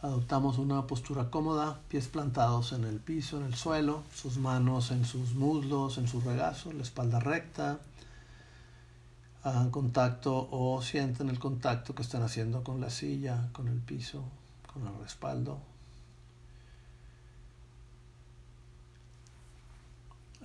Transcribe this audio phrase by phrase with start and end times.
[0.00, 5.04] Adoptamos una postura cómoda, pies plantados en el piso, en el suelo, sus manos en
[5.04, 7.80] sus muslos, en su regazo, la espalda recta.
[9.42, 14.22] Hagan contacto o sienten el contacto que están haciendo con la silla, con el piso,
[14.72, 15.58] con el respaldo.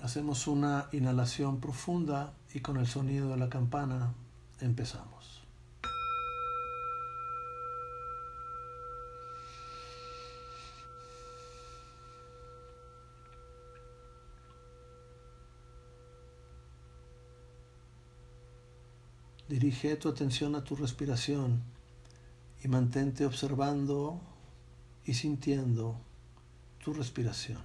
[0.02, 4.14] Hacemos una inhalación profunda y con el sonido de la campana
[4.62, 5.43] empezamos.
[19.54, 21.62] Dirige tu atención a tu respiración
[22.64, 24.20] y mantente observando
[25.06, 25.96] y sintiendo
[26.84, 27.60] tu respiración.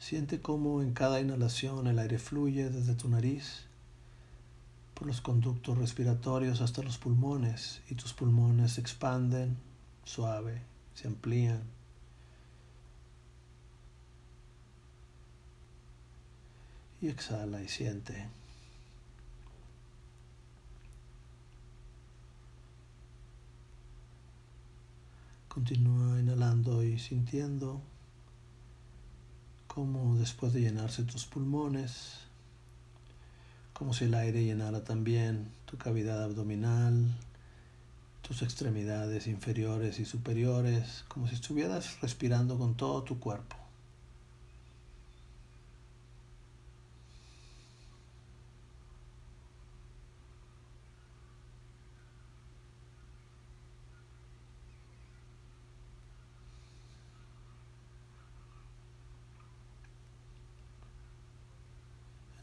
[0.00, 3.66] Siente cómo en cada inhalación el aire fluye desde tu nariz
[4.94, 9.56] por los conductos respiratorios hasta los pulmones y tus pulmones se expanden
[10.02, 10.62] suave,
[10.94, 11.83] se amplían
[17.04, 18.26] y exhala y siente.
[25.48, 27.82] Continúa inhalando y sintiendo
[29.66, 32.20] como después de llenarse tus pulmones,
[33.74, 37.14] como si el aire llenara también tu cavidad abdominal,
[38.22, 43.63] tus extremidades inferiores y superiores, como si estuvieras respirando con todo tu cuerpo.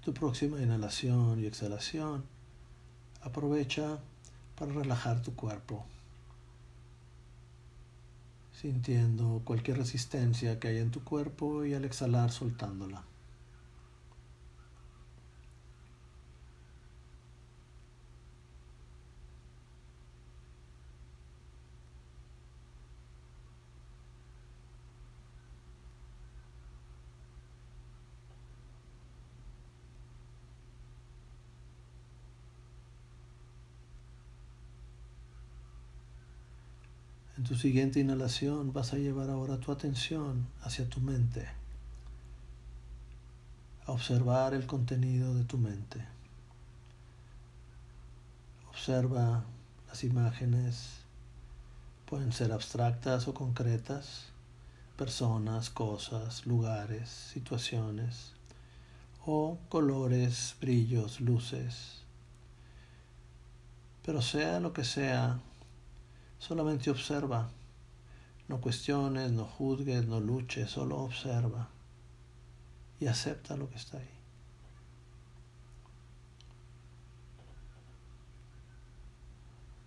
[0.01, 2.23] Tu próxima inhalación y exhalación,
[3.21, 3.99] aprovecha
[4.57, 5.85] para relajar tu cuerpo,
[8.51, 13.03] sintiendo cualquier resistencia que haya en tu cuerpo y al exhalar soltándola.
[37.41, 41.49] En tu siguiente inhalación vas a llevar ahora tu atención hacia tu mente,
[43.87, 46.05] a observar el contenido de tu mente.
[48.69, 49.43] Observa
[49.87, 50.99] las imágenes,
[52.05, 54.27] pueden ser abstractas o concretas,
[54.95, 58.33] personas, cosas, lugares, situaciones,
[59.25, 62.03] o colores, brillos, luces.
[64.05, 65.39] Pero sea lo que sea,
[66.41, 67.51] Solamente observa.
[68.47, 71.69] No cuestiones, no juzgues, no luches, solo observa
[72.99, 74.09] y acepta lo que está ahí.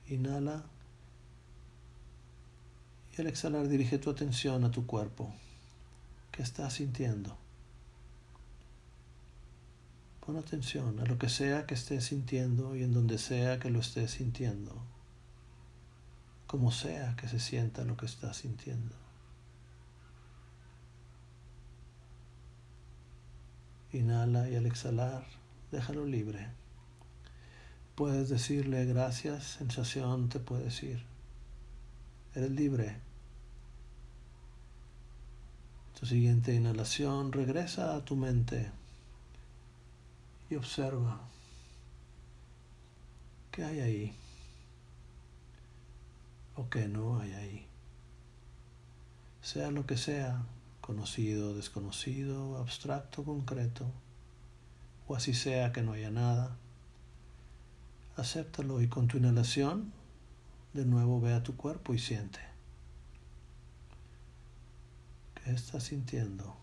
[0.06, 0.64] Inhala
[3.16, 5.34] y al exhalar dirige tu atención a tu cuerpo.
[6.30, 7.36] ¿Qué estás sintiendo?
[10.24, 13.80] Pon atención a lo que sea que estés sintiendo y en donde sea que lo
[13.80, 14.93] estés sintiendo
[16.54, 18.94] como sea que se sienta lo que estás sintiendo.
[23.90, 25.26] Inhala y al exhalar,
[25.72, 26.46] déjalo libre.
[27.96, 31.02] Puedes decirle gracias, sensación, te puedes ir.
[32.36, 32.98] Eres libre.
[35.98, 38.70] Tu siguiente inhalación, regresa a tu mente
[40.50, 41.20] y observa
[43.50, 44.16] qué hay ahí
[46.70, 47.66] que no hay ahí.
[49.42, 50.46] Sea lo que sea,
[50.80, 53.90] conocido, desconocido, abstracto, concreto,
[55.06, 56.56] o así sea que no haya nada,
[58.16, 59.92] acéptalo y con tu inhalación
[60.72, 62.40] de nuevo ve a tu cuerpo y siente.
[65.34, 66.56] ¿Qué estás sintiendo?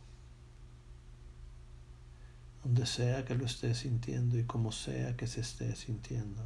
[2.63, 6.43] Donde sea que lo estés sintiendo y como sea que se esté sintiendo.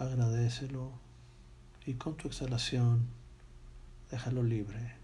[0.00, 0.92] agradecelo
[1.86, 3.06] y con tu exhalación
[4.10, 4.94] déjalo libre.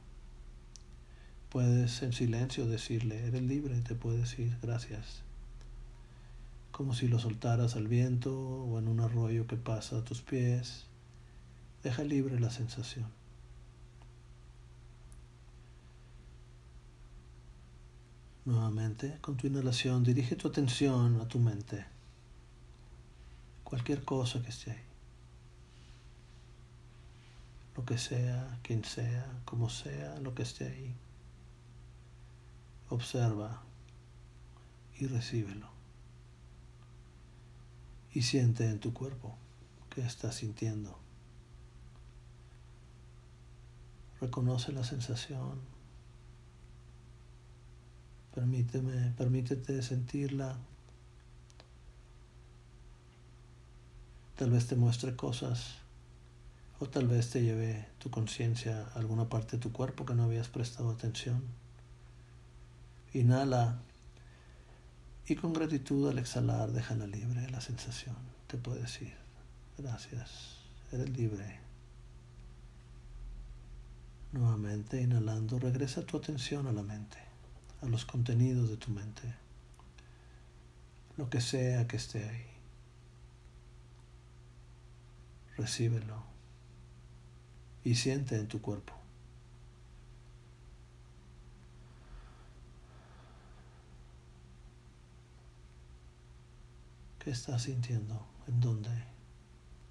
[1.50, 5.22] Puedes en silencio decirle, eres libre, te puedes decir gracias.
[6.72, 10.84] Como si lo soltaras al viento o en un arroyo que pasa a tus pies,
[11.82, 13.06] deja libre la sensación.
[18.44, 21.95] Nuevamente, con tu inhalación, dirige tu atención a tu mente.
[23.66, 24.84] Cualquier cosa que esté ahí.
[27.76, 30.94] Lo que sea, quien sea, como sea, lo que esté ahí.
[32.90, 33.64] Observa
[35.00, 35.68] y recíbelo.
[38.12, 39.36] Y siente en tu cuerpo
[39.90, 40.96] que estás sintiendo.
[44.20, 45.60] Reconoce la sensación.
[48.32, 50.56] Permíteme, permítete sentirla.
[54.37, 55.77] Tal vez te muestre cosas
[56.79, 60.25] o tal vez te lleve tu conciencia a alguna parte de tu cuerpo que no
[60.25, 61.43] habías prestado atención.
[63.15, 63.79] Inhala
[65.27, 68.15] y con gratitud al exhalar déjala libre la sensación.
[68.47, 69.15] Te puedes ir.
[69.79, 70.59] Gracias.
[70.93, 71.59] Eres libre.
[74.33, 77.17] Nuevamente inhalando, regresa tu atención a la mente,
[77.81, 79.35] a los contenidos de tu mente,
[81.17, 82.56] lo que sea que esté ahí.
[85.56, 86.23] Recíbelo
[87.82, 88.93] y siente en tu cuerpo.
[97.20, 98.26] ¿Qué estás sintiendo?
[98.47, 98.91] ¿En dónde?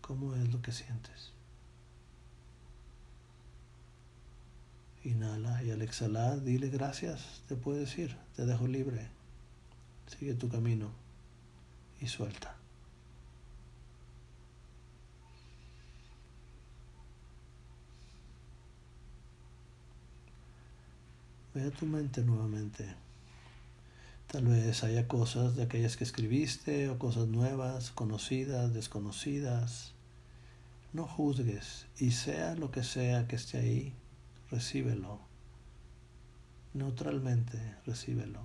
[0.01, 1.33] ¿Cómo es lo que sientes?
[5.03, 9.09] Inhala y al exhalar dile gracias, te puedes ir, te dejo libre.
[10.07, 10.91] Sigue tu camino
[11.99, 12.55] y suelta.
[21.55, 22.85] Ve a tu mente nuevamente.
[24.27, 29.93] Tal vez haya cosas de aquellas que escribiste o cosas nuevas, conocidas, desconocidas.
[30.91, 33.93] No juzgues y sea lo que sea que esté ahí,
[34.51, 35.21] recíbelo.
[36.73, 38.41] Neutralmente, recíbelo.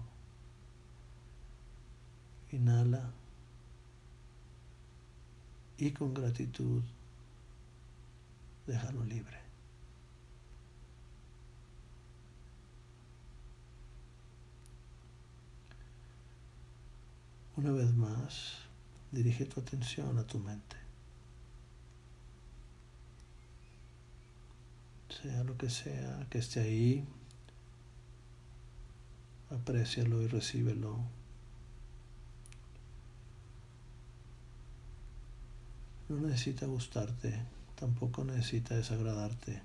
[2.52, 3.10] Inhala
[5.78, 6.84] y con gratitud
[8.68, 9.39] déjalo libre.
[17.60, 18.54] Una vez más,
[19.12, 20.76] dirige tu atención a tu mente.
[25.10, 27.04] sea lo que sea que esté ahí,
[29.50, 31.04] aprécialo y recíbelo.
[36.08, 37.42] No necesita gustarte,
[37.74, 39.60] tampoco necesita desagradarte.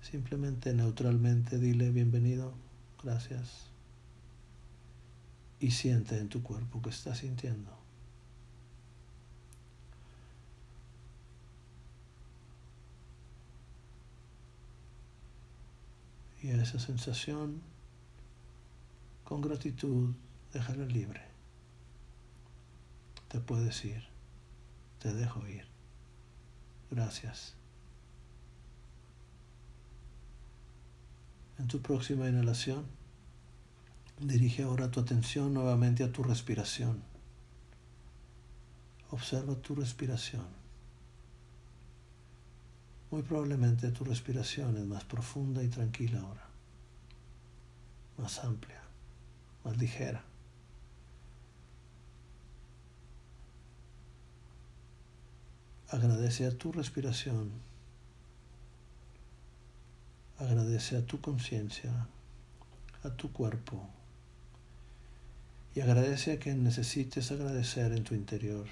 [0.00, 2.54] Simplemente neutralmente dile bienvenido,
[3.02, 3.75] gracias.
[5.58, 7.86] Y siente en tu cuerpo que estás sintiendo.
[16.46, 17.60] y a esa sensación,
[19.24, 20.14] con gratitud,
[20.52, 21.22] déjala libre.
[23.28, 24.04] Te puedes ir,
[25.00, 25.64] te dejo ir.
[26.90, 27.54] Gracias.
[31.58, 32.84] En tu próxima inhalación,
[34.20, 37.02] dirige ahora tu atención nuevamente a tu respiración.
[39.10, 40.46] Observa tu respiración.
[43.10, 46.44] Muy probablemente tu respiración es más profunda y tranquila ahora,
[48.18, 48.80] más amplia,
[49.64, 50.24] más ligera.
[55.88, 57.52] Agradece a tu respiración,
[60.38, 62.08] agradece a tu conciencia,
[63.04, 63.88] a tu cuerpo
[65.76, 68.64] y agradece a quien necesites agradecer en tu interior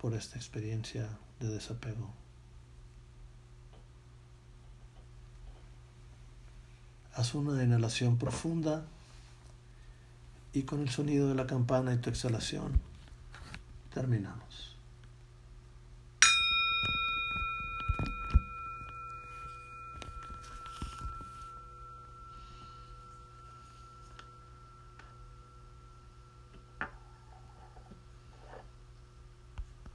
[0.00, 1.06] por esta experiencia
[1.38, 2.10] de desapego.
[7.12, 8.86] Haz una inhalación profunda
[10.54, 12.80] y con el sonido de la campana y tu exhalación
[13.92, 14.75] terminamos.